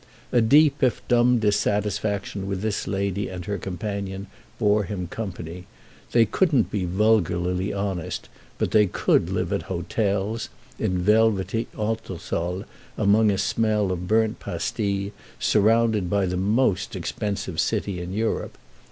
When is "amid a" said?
12.97-13.37